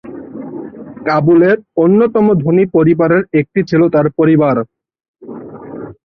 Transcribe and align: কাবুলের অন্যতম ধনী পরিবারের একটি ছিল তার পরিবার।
কাবুলের 1.05 1.57
অন্যতম 1.77 2.25
ধনী 2.43 2.65
পরিবারের 2.75 3.23
একটি 3.39 3.59
ছিল 3.69 3.81
তার 3.89 4.07
পরিবার। 4.17 4.55